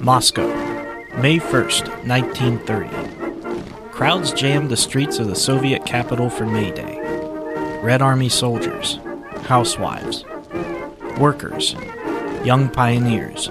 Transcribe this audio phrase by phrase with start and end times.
[0.00, 0.46] Moscow,
[1.20, 3.90] May 1st, 1930.
[3.90, 6.98] Crowds jammed the streets of the Soviet capital for May Day.
[7.82, 8.98] Red Army soldiers,
[9.42, 10.24] housewives,
[11.18, 11.74] workers,
[12.42, 13.50] young pioneers.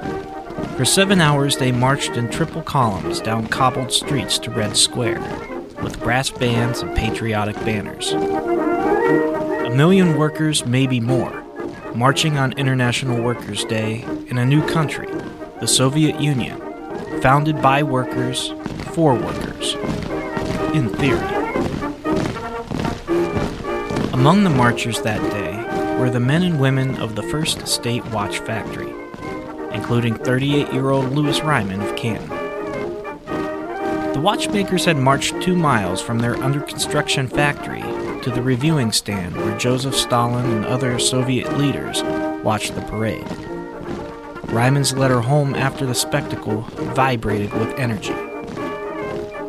[0.75, 5.21] For seven hours, they marched in triple columns down cobbled streets to Red Square,
[5.83, 8.13] with brass bands and patriotic banners.
[8.13, 11.43] A million workers, maybe more,
[11.93, 15.09] marching on International Workers' Day in a new country,
[15.59, 16.59] the Soviet Union,
[17.21, 18.53] founded by workers
[18.93, 19.73] for workers,
[20.73, 21.19] in theory.
[24.13, 28.39] Among the marchers that day were the men and women of the First State Watch
[28.39, 28.93] Factory,
[29.73, 32.29] including 38 year old Louis Ryman of Canton.
[34.13, 37.81] The watchmakers had marched two miles from their under construction factory
[38.21, 42.01] to the reviewing stand where Joseph Stalin and other Soviet leaders
[42.43, 43.48] watched the parade.
[44.51, 46.61] Ryman's letter home after the spectacle
[46.95, 48.13] vibrated with energy.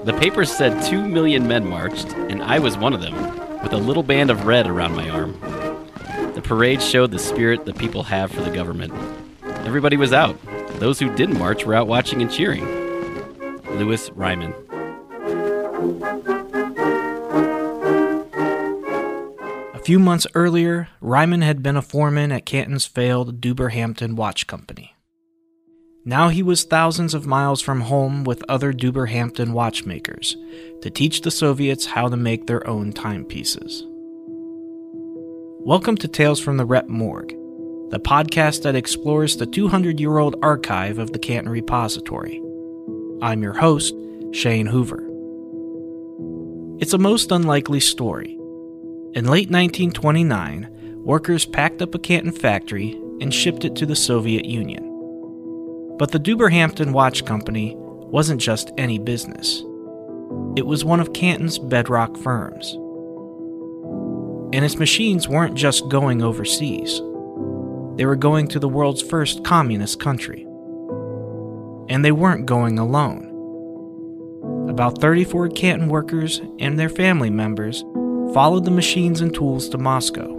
[0.05, 3.15] The paper said two million men marched, and I was one of them,
[3.63, 5.41] with a little band of red around my arm.
[6.35, 8.93] The parade showed the spirit the people have for the government.
[9.43, 10.37] Everybody was out.
[10.79, 12.65] Those who didn't march were out watching and cheering.
[13.79, 14.55] Louis Ryman.
[19.91, 24.95] Few months earlier, Ryman had been a foreman at Canton's failed Dueber-Hampton Watch Company.
[26.05, 30.37] Now he was thousands of miles from home with other Dueber-Hampton watchmakers
[30.83, 33.83] to teach the Soviets how to make their own timepieces.
[35.65, 37.35] Welcome to Tales from the Rep Morgue,
[37.91, 42.41] the podcast that explores the 200 year old archive of the Canton Repository.
[43.23, 43.93] I'm your host,
[44.31, 45.05] Shane Hoover.
[46.81, 48.37] It's a most unlikely story.
[49.13, 54.45] In late 1929, workers packed up a Canton factory and shipped it to the Soviet
[54.45, 54.85] Union.
[55.99, 59.65] But the Dueber-Hampton Watch Company wasn't just any business.
[60.55, 62.75] It was one of Canton's bedrock firms.
[64.55, 67.01] And its machines weren't just going overseas.
[67.97, 70.47] They were going to the world's first communist country.
[71.89, 73.27] And they weren't going alone.
[74.71, 77.83] About 34 Canton workers and their family members
[78.33, 80.37] followed the machines and tools to Moscow.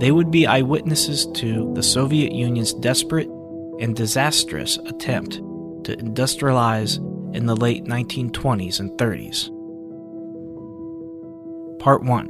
[0.00, 3.28] They would be eyewitnesses to the Soviet Union's desperate
[3.80, 5.34] and disastrous attempt
[5.84, 6.98] to industrialize
[7.34, 9.48] in the late 1920s and 30s.
[11.80, 12.26] Part 1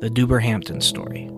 [0.00, 1.30] The Dueber-Hampton Story.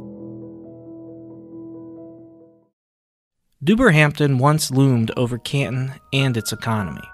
[3.65, 7.09] Dueber-Hampton once loomed over Canton and its economy.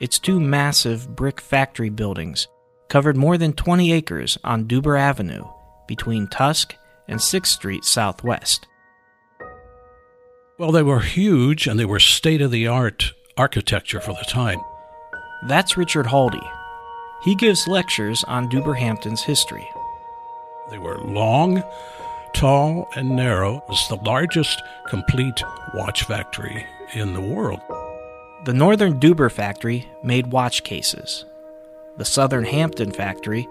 [0.00, 2.48] Its two massive brick factory buildings
[2.92, 5.46] covered more than 20 acres on Dueber Avenue
[5.88, 6.76] between Tusk
[7.08, 8.66] and 6th Street Southwest.
[10.58, 14.60] Well, they were huge and they were state of the art architecture for the time.
[15.48, 16.46] That's Richard Haldy.
[17.24, 19.66] He gives lectures on Dueber-Hampton's history.
[20.70, 21.64] They were long,
[22.34, 23.56] tall, and narrow.
[23.56, 25.42] It was the largest complete
[25.72, 27.62] watch factory in the world.
[28.44, 31.24] The Northern Dueber factory made watch cases.
[31.98, 33.48] The Southern Hampton factory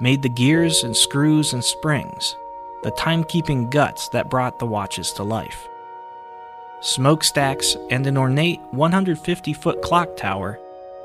[0.00, 2.36] made the gears and screws and springs,
[2.82, 5.68] the timekeeping guts that brought the watches to life.
[6.80, 10.58] Smokestacks and an ornate 150 foot clock tower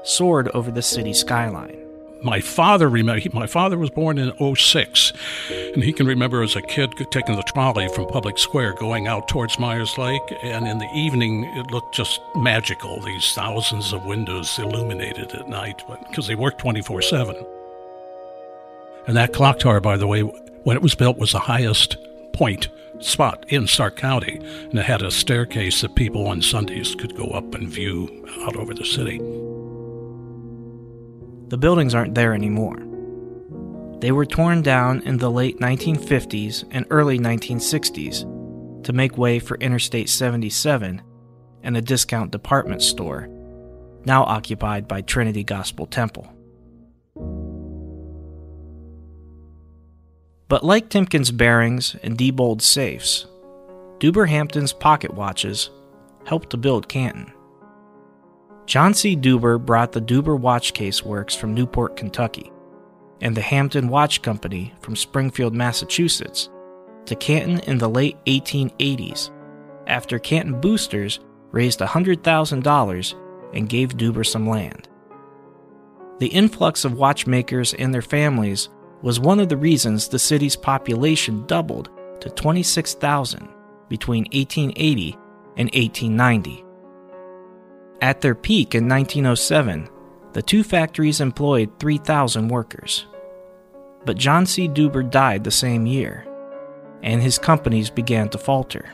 [0.03, 1.86] soared over the city skyline.
[2.23, 5.13] My father remember my father was born in 06
[5.49, 9.27] and he can remember as a kid taking the trolley from Public Square going out
[9.27, 14.57] towards Meyers Lake and in the evening it looked just magical these thousands of windows
[14.57, 17.35] illuminated at night because they worked 24/7.
[19.05, 21.97] And that clock tower by the way when it was built was the highest
[22.33, 22.67] point
[22.99, 27.27] spot in Stark County and it had a staircase that people on Sundays could go
[27.27, 29.21] up and view out over the city.
[31.49, 32.77] The buildings aren't there anymore.
[33.99, 39.57] They were torn down in the late 1950s and early 1960s to make way for
[39.57, 41.01] Interstate 77
[41.63, 43.27] and a discount department store,
[44.05, 46.31] now occupied by Trinity Gospel Temple.
[50.49, 53.25] But like Timken's bearings and Diebold safes,
[53.99, 55.69] Dueber-Hampton's pocket watches
[56.25, 57.33] helped to build Canton.
[58.67, 59.15] John C.
[59.15, 62.51] Dueber brought the Dueber Watch Case Works from Newport, Kentucky,
[63.21, 66.49] and the Hampton Watch Company from Springfield, Massachusetts,
[67.05, 69.31] to Canton in the late 1880s,
[69.87, 71.21] after Canton boosters
[71.51, 73.15] raised $100,000
[73.53, 74.89] and gave Dueber some land.
[76.19, 78.67] The influx of watchmakers and their families
[79.01, 83.47] was one of the reasons the city's population doubled to 26,000
[83.87, 85.13] between 1880
[85.55, 86.65] and 1890.
[88.01, 89.89] At their peak in 1907,
[90.33, 93.07] the two factories employed 3,000 workers.
[94.05, 94.67] But John C.
[94.67, 96.25] Dueber died the same year,
[97.01, 98.91] and his companies began to falter.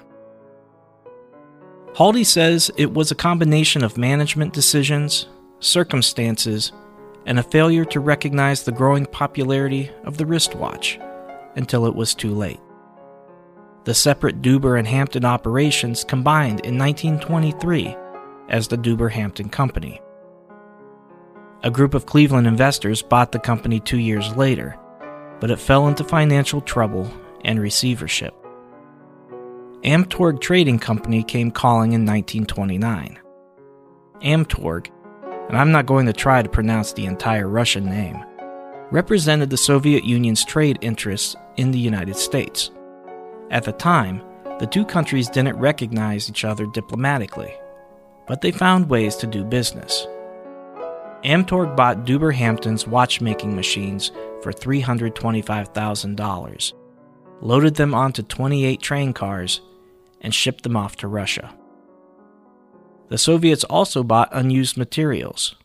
[1.94, 5.28] Haldy says it was a combination of management decisions,
[5.60, 6.72] circumstances,
[7.26, 10.98] and a failure to recognize the growing popularity of the wristwatch
[11.56, 12.60] until it was too late.
[13.84, 17.98] The separate Dueber and Hampton operations combined in 1923
[18.50, 20.01] as the Dueber-Hampton Company.
[21.63, 24.78] A group of Cleveland investors bought the company two years later,
[25.40, 27.12] but it fell into financial trouble
[27.45, 28.34] and receivership.
[29.84, 33.19] Amtorg Trading Company came calling in 1929.
[34.22, 34.89] Amtorg,
[35.50, 38.24] and I'm not going to try to pronounce the entire Russian name,
[38.92, 42.72] represented the Soviet Union's trade interests in the United States.
[43.51, 44.22] At the time,
[44.60, 47.54] the two countries didn't recognize each other diplomatically,
[48.28, 50.08] but they found ways to do business.
[51.24, 54.12] Amtorg bought Dueber Hampton's watchmaking machines
[54.42, 56.74] for $325,000,
[57.42, 59.62] loaded them onto 28 train cars,
[60.22, 61.56] and shipped them off to Russia.
[63.10, 65.56] The Soviets also bought unused materials.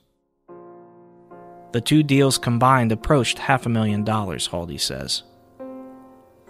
[1.72, 5.22] The two deals combined approached half a million dollars, Haldy says.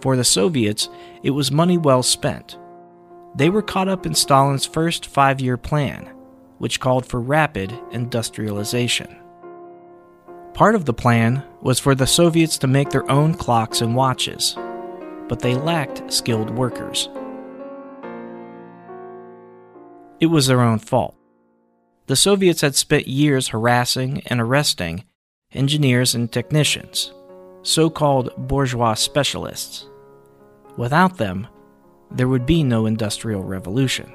[0.00, 0.88] For the Soviets,
[1.22, 2.56] it was money well spent.
[3.38, 6.12] They were caught up in Stalin's first five year plan,
[6.58, 9.16] which called for rapid industrialization.
[10.54, 14.56] Part of the plan was for the Soviets to make their own clocks and watches,
[15.28, 17.08] but they lacked skilled workers.
[20.18, 21.14] It was their own fault.
[22.06, 25.04] The Soviets had spent years harassing and arresting
[25.52, 27.12] engineers and technicians,
[27.62, 29.86] so called bourgeois specialists.
[30.76, 31.46] Without them,
[32.10, 34.12] there would be no industrial revolution.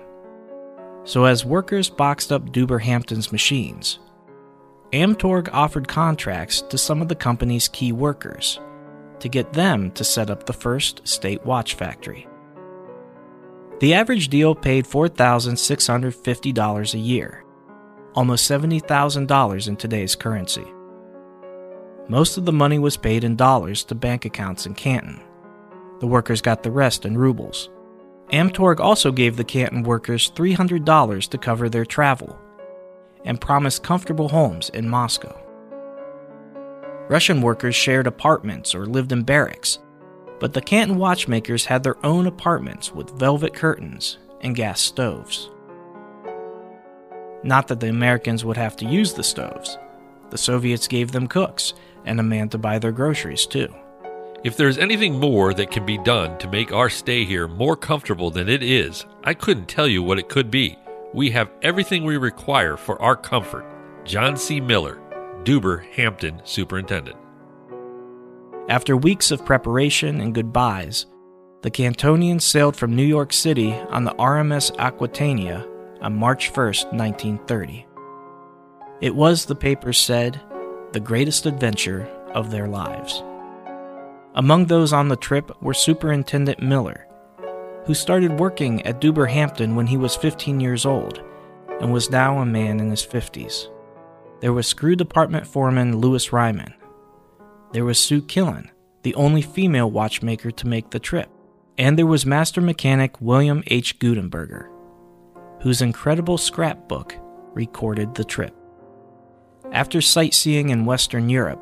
[1.06, 4.00] So, as workers boxed up Dueber-Hampton's machines,
[4.94, 8.60] Amtorg offered contracts to some of the company's key workers
[9.20, 12.28] to get them to set up the first state watch factory.
[13.80, 17.44] The average deal paid $4,650 a year,
[18.14, 20.66] almost $70,000 in today's currency.
[22.08, 25.22] Most of the money was paid in dollars to bank accounts in Canton.
[26.00, 27.70] The workers got the rest in rubles.
[28.34, 32.38] Amtorg also gave the Canton workers $300 to cover their travel
[33.24, 35.40] and promised comfortable homes in Moscow.
[37.08, 39.80] Russian workers shared apartments or lived in barracks
[40.44, 45.50] but the Canton watchmakers had their own apartments with velvet curtains and gas stoves.
[47.44, 49.78] Not that the Americans would have to use the stoves.
[50.32, 53.74] The Soviets gave them cooks and a man to buy their groceries, too.
[54.44, 58.30] If there's anything more that can be done to make our stay here more comfortable
[58.30, 60.78] than it is, I couldn't tell you what it could be.
[61.14, 63.66] We have everything we require for our comfort.
[64.04, 64.60] John C.
[64.60, 65.00] Miller,
[65.46, 67.16] Dueber Hampton Superintendent.
[68.68, 71.06] After weeks of preparation and goodbyes,
[71.62, 75.66] the Cantonians sailed from New York City on the RMS Aquitania
[76.02, 77.86] on March 1, 1930.
[79.00, 80.42] It was, the papers said,
[80.92, 82.04] the greatest adventure
[82.34, 83.24] of their lives.
[84.36, 87.08] Among those on the trip were Superintendent Miller,
[87.86, 91.24] who started working at Dueber Hampton when he was 15 years old
[91.82, 93.68] and was now a man in his 50s.
[94.42, 96.74] There was screw department foreman Louis Ryman,
[97.74, 98.70] there was Sue Killen,
[99.02, 101.28] the only female watchmaker to make the trip.
[101.76, 103.98] And there was master mechanic William H.
[103.98, 104.70] Gutenberger,
[105.64, 107.16] whose incredible scrapbook
[107.56, 108.56] recorded the trip.
[109.72, 111.60] After sightseeing in Western Europe,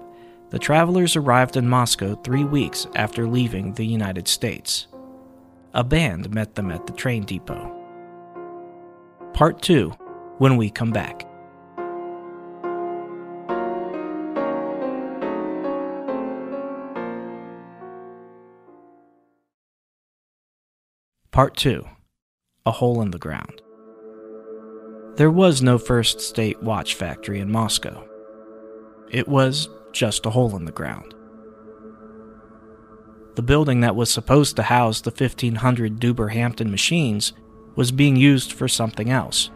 [0.52, 4.88] the travelers arrived in Moscow three weeks after leaving the United States.
[5.74, 7.74] A band met them at the train depot.
[9.34, 9.90] Part 2
[10.40, 11.26] when we come back.
[21.32, 21.88] Part 2
[22.66, 23.62] A Hole in the Ground.
[25.16, 28.06] There was no first state watch factory in Moscow.
[29.10, 31.14] It was just a hole in the ground.
[33.36, 37.34] The building that was supposed to house the 1500 Dueber Hampton machines
[37.76, 39.50] was being used for something else,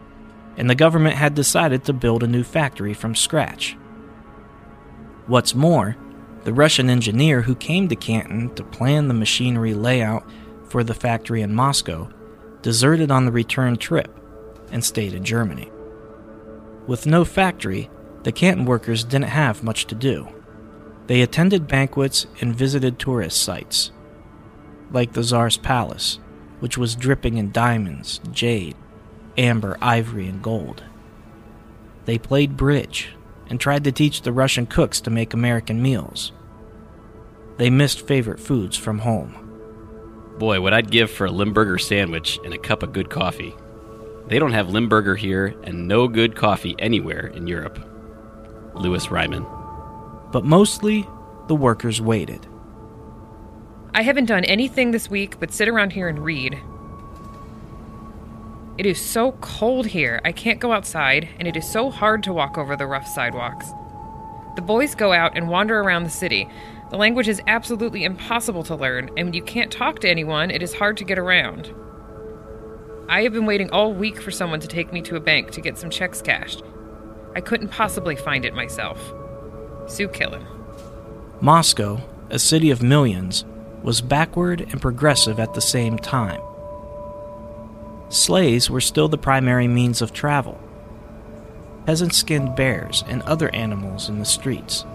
[0.56, 3.76] and the government had decided to build a new factory from scratch.
[5.26, 5.96] What's more,
[6.44, 10.24] the Russian engineer who came to Canton to plan the machinery layout
[10.68, 12.08] for the factory in Moscow,
[12.62, 14.18] deserted on the return trip
[14.70, 15.70] and stayed in Germany.
[16.86, 17.90] With no factory,
[18.26, 20.26] the Canton workers didn't have much to do.
[21.06, 23.92] They attended banquets and visited tourist sites,
[24.90, 26.18] like the Tsar's Palace,
[26.58, 28.74] which was dripping in diamonds, jade,
[29.38, 30.82] amber, ivory, and gold.
[32.04, 33.14] They played bridge
[33.48, 36.32] and tried to teach the Russian cooks to make American meals.
[37.58, 39.36] They missed favorite foods from home.
[40.36, 43.54] Boy, what I'd give for a Limburger sandwich and a cup of good coffee.
[44.26, 47.92] They don't have Limburger here and no good coffee anywhere in Europe.
[48.78, 49.46] Louis Ryman.
[50.32, 51.06] But mostly,
[51.48, 52.46] the workers waited.
[53.94, 56.58] I haven't done anything this week but sit around here and read.
[58.78, 62.32] It is so cold here, I can't go outside, and it is so hard to
[62.32, 63.70] walk over the rough sidewalks.
[64.54, 66.46] The boys go out and wander around the city.
[66.90, 70.62] The language is absolutely impossible to learn, and when you can't talk to anyone, it
[70.62, 71.74] is hard to get around.
[73.08, 75.62] I have been waiting all week for someone to take me to a bank to
[75.62, 76.62] get some checks cashed.
[77.36, 79.12] I couldn't possibly find it myself.
[79.88, 80.46] Sue Killen.
[81.42, 82.00] Moscow,
[82.30, 83.44] a city of millions,
[83.82, 86.40] was backward and progressive at the same time.
[88.08, 90.58] Sleighs were still the primary means of travel.
[91.84, 94.86] Peasants skinned bears and other animals in the streets.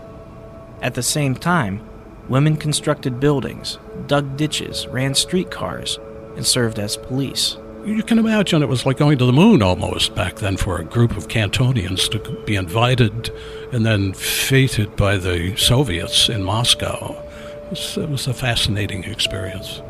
[0.81, 1.87] At the same time,
[2.27, 5.99] women constructed buildings, dug ditches, ran streetcars,
[6.35, 7.57] and served as police.
[7.85, 10.83] You can imagine it was like going to the moon almost back then for a
[10.83, 13.31] group of Cantonians to be invited
[13.71, 17.15] and then feted by the Soviets in Moscow.
[17.65, 19.81] It was, it was a fascinating experience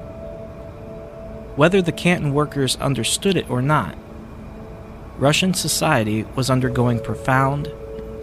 [1.56, 3.98] whether the Canton workers understood it or not.
[5.18, 7.68] Russian society was undergoing profound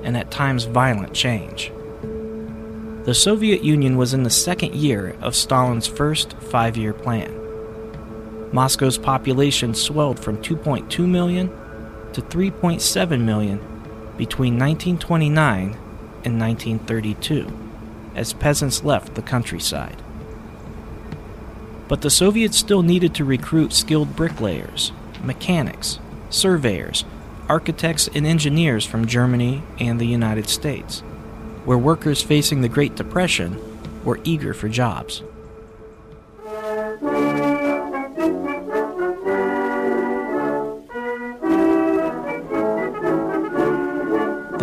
[0.03, 1.71] and at times violent change.
[3.05, 7.38] The Soviet Union was in the second year of Stalin's first five year plan.
[8.53, 11.49] Moscow's population swelled from 2.2 million
[12.13, 13.59] to 3.7 million
[14.17, 15.77] between 1929
[16.25, 17.47] and 1932
[18.15, 20.03] as peasants left the countryside.
[21.87, 27.05] But the Soviets still needed to recruit skilled bricklayers, mechanics, surveyors,
[27.49, 31.01] architects, and engineers from Germany and the United States,
[31.65, 33.59] where workers facing the Great Depression
[34.05, 35.23] were eager for jobs.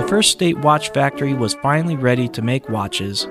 [0.06, 3.26] The first state watch factory was finally ready to make watches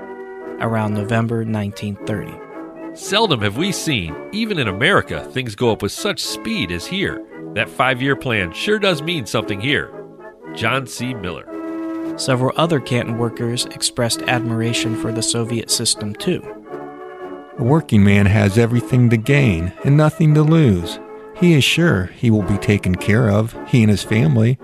[0.59, 2.97] around November 1930.
[2.97, 7.25] Seldom have we seen, even in America, things go up with such speed as here.
[7.55, 9.95] That five year plan sure does mean something here.
[10.57, 11.15] John C.
[11.15, 11.47] Miller.
[12.19, 16.43] Several other Canton workers expressed admiration for the Soviet system, too.
[17.57, 20.99] A working man has everything to gain and nothing to lose.
[21.37, 24.59] He is sure he will be taken care of, he and his family,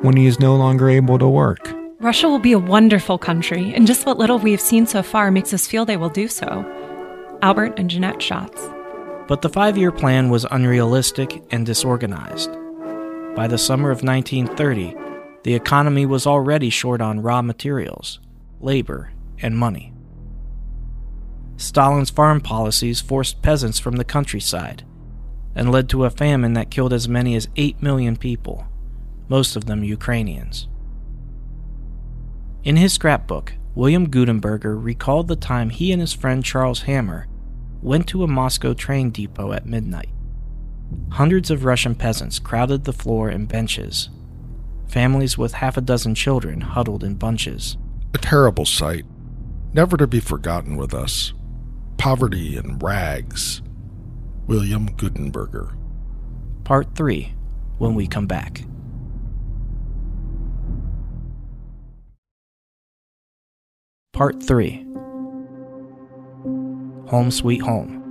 [0.00, 1.74] when he is no longer able to work.
[2.00, 5.30] Russia will be a wonderful country, and just what little we have seen so far
[5.30, 6.64] makes us feel they will do so.
[7.42, 8.68] Albert and Jeanette Schatz.
[9.26, 12.50] But the five year plan was unrealistic and disorganized.
[13.34, 14.94] By the summer of 1930,
[15.42, 18.20] the economy was already short on raw materials,
[18.60, 19.92] labor, and money.
[21.56, 24.84] Stalin's farm policies forced peasants from the countryside
[25.54, 28.66] and led to a famine that killed as many as 8 million people,
[29.28, 30.68] most of them Ukrainians.
[32.64, 37.28] In his scrapbook, William Gutenberger recalled the time he and his friend Charles Hammer
[37.80, 40.10] went to a Moscow train depot at midnight.
[41.10, 44.10] Hundreds of Russian peasants crowded the floor and benches.
[44.88, 47.76] Families with half a dozen children huddled in bunches.
[48.14, 49.04] A terrible sight,
[49.72, 51.32] never to be forgotten with us.
[51.98, 53.62] Poverty and rags.
[54.46, 55.76] William Gutenberger.
[56.64, 57.34] Part 3
[57.78, 58.62] when we come back.
[64.18, 64.84] Part 3
[67.06, 68.02] Home Sweet Home.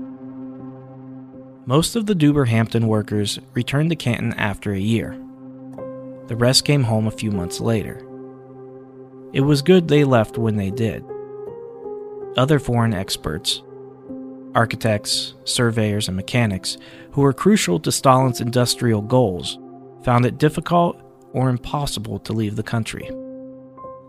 [1.65, 5.21] Most of the Dueber-Hampton workers returned to Canton after a year.
[6.27, 7.97] The rest came home a few months later.
[9.33, 11.03] It was good they left when they did.
[12.37, 13.61] Other foreign experts,
[14.55, 16.77] architects, surveyors, and mechanics,
[17.11, 19.59] who were crucial to Stalin's industrial goals,
[20.03, 21.01] found it difficult
[21.33, 23.11] or impossible to leave the country.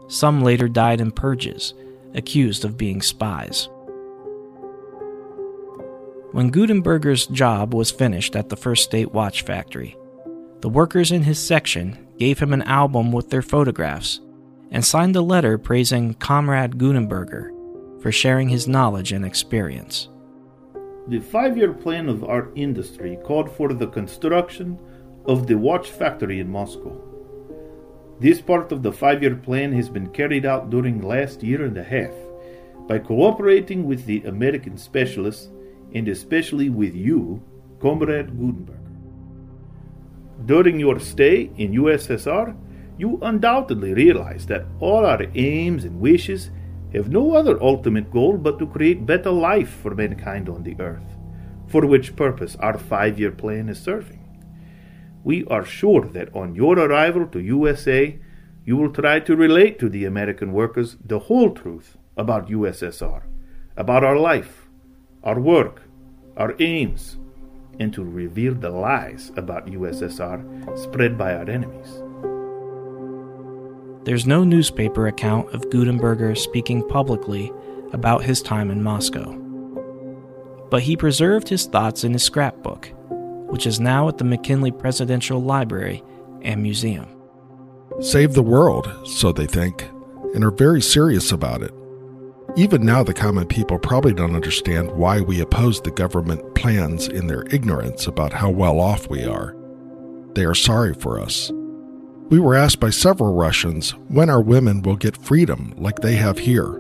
[0.07, 1.75] Some later died in purges
[2.15, 3.69] accused of being spies.
[6.33, 9.97] When Gutenberger's job was finished at the First State Watch Factory,
[10.61, 14.21] the workers in his section gave him an album with their photographs
[14.71, 17.51] and signed a letter praising Comrade Gutenberger
[18.03, 20.09] for sharing his knowledge and experience.
[21.09, 24.79] The five year plan of our industry called for the construction
[25.25, 27.08] of the watch factory in Moscow.
[28.21, 31.77] This part of the five year plan has been carried out during last year and
[31.79, 32.15] a half
[32.89, 35.51] by cooperating with the American specialists
[35.95, 37.41] and especially with you,
[37.81, 38.77] Comrade Gutenberg.
[40.47, 42.57] During your stay in USSR,
[42.99, 46.51] you undoubtedly realize that all our aims and wishes
[46.93, 51.17] have no other ultimate goal but to create better life for mankind on the earth,
[51.69, 54.18] for which purpose our five year plan is serving.
[55.29, 58.19] We are sure that on your arrival to USA,
[58.65, 63.25] you will try to relate to the American workers the whole truth about USSR,
[63.77, 64.71] about our life,
[65.23, 65.83] our work,
[66.39, 67.19] our aims,
[67.79, 72.03] and to reveal the lies about USSR spread by our enemies.
[74.07, 77.53] There's no newspaper account of Gutenberger speaking publicly
[77.93, 79.35] about his time in Moscow.
[80.71, 82.91] But he preserved his thoughts in his scrapbook,
[83.49, 86.03] which is now at the McKinley Presidential Library
[86.43, 87.07] and Museum.
[88.01, 89.89] Save the world, so they think,
[90.35, 91.73] and are very serious about it.
[92.57, 97.27] Even now, the common people probably don't understand why we oppose the government plans in
[97.27, 99.55] their ignorance about how well off we are.
[100.35, 101.51] They are sorry for us.
[102.31, 106.39] We were asked by several Russians when our women will get freedom like they have
[106.39, 106.79] here.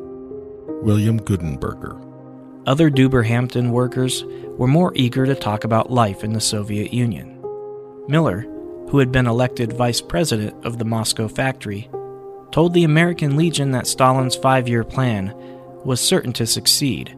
[0.83, 2.05] William Gutenberger.
[2.67, 4.25] Other Dueber-Hampton workers
[4.59, 7.43] were more eager to talk about life in the Soviet Union.
[8.09, 8.41] Miller,
[8.91, 11.89] who had been elected vice president of the Moscow factory,
[12.51, 15.33] told the American Legion that Stalin's five year plan
[15.85, 17.17] was certain to succeed.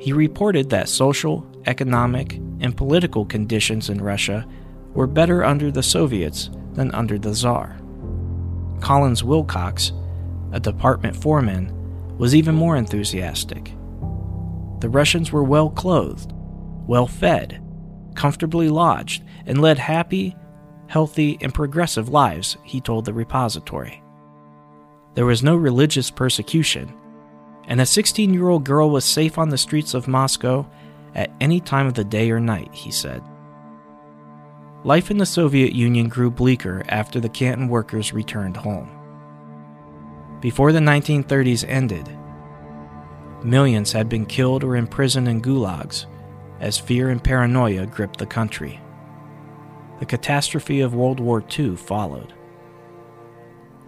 [0.00, 4.46] He reported that social, economic, and political conditions in Russia
[4.94, 7.78] were better under the Soviets than under the Tsar.
[8.80, 9.92] Collins Wilcox,
[10.52, 11.72] a department foreman,
[12.18, 13.72] was even more enthusiastic.
[14.82, 16.32] The Russians were well clothed,
[16.88, 17.62] well fed,
[18.16, 20.34] comfortably lodged, and led happy,
[20.88, 24.02] healthy, and progressive lives, he told the repository.
[25.14, 26.92] There was no religious persecution,
[27.68, 30.68] and a 16 year old girl was safe on the streets of Moscow
[31.14, 33.22] at any time of the day or night, he said.
[34.82, 38.90] Life in the Soviet Union grew bleaker after the Canton workers returned home.
[40.40, 42.08] Before the 1930s ended,
[43.44, 46.06] millions had been killed or imprisoned in gulags
[46.60, 48.80] as fear and paranoia gripped the country.
[49.98, 52.32] The catastrophe of World War II followed.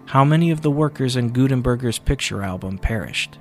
[0.06, 3.38] How many of the workers in Gutenberger's picture album perished?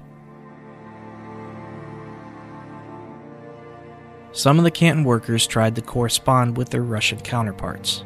[4.32, 8.04] Some of the Canton workers tried to correspond with their Russian counterparts.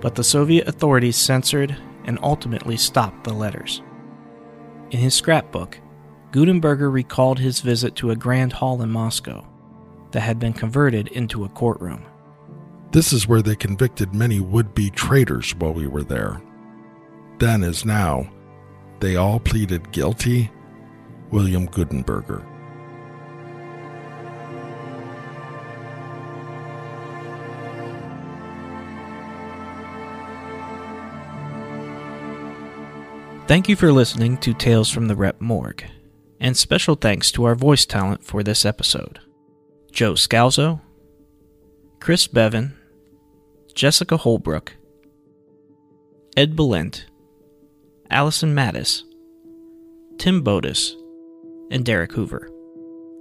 [0.00, 3.82] But the Soviet authorities censored and ultimately stopped the letters.
[4.90, 5.78] In his scrapbook,
[6.32, 9.44] Gutenberger recalled his visit to a grand hall in Moscow
[10.12, 12.04] that had been converted into a courtroom.
[12.92, 16.40] This is where they convicted many would be traitors while we were there.
[17.38, 18.30] Then, as now,
[19.00, 20.50] they all pleaded guilty.
[21.30, 22.44] William Gutenberger.
[33.46, 35.84] Thank you for listening to Tales from the Rep Morgue,
[36.40, 39.20] and special thanks to our voice talent for this episode
[39.92, 40.80] Joe Scalzo,
[42.00, 42.76] Chris Bevan,
[43.74, 44.74] Jessica Holbrook,
[46.36, 47.06] Ed Belent,
[48.08, 49.02] Allison Mattis,
[50.18, 50.94] Tim Bodis,
[51.70, 52.48] and Derek Hoover.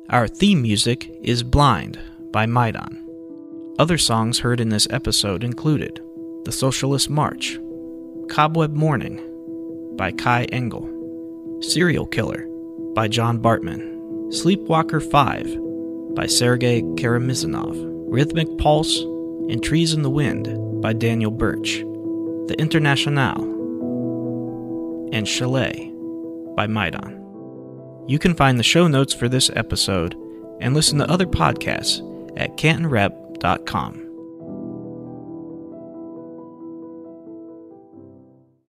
[0.09, 1.99] Our theme music is Blind
[2.31, 3.05] by Maidon.
[3.77, 6.01] Other songs heard in this episode included
[6.45, 7.57] The Socialist March,
[8.29, 9.25] Cobweb Morning,
[9.97, 10.87] by Kai Engel,
[11.61, 12.47] Serial Killer
[12.99, 17.73] by John Bartman, Sleepwalker 5 by Sergei Karamizanov,
[18.11, 18.99] Rhythmic Pulse
[19.49, 21.77] and Trees in the Wind by Daniel Birch,
[22.49, 23.41] The Internationale,
[25.13, 25.89] and Chalet
[26.57, 28.03] by Maidan.
[28.09, 30.17] You can find the show notes for this episode
[30.59, 32.01] and listen to other podcasts
[32.37, 34.08] at cantonrep.com.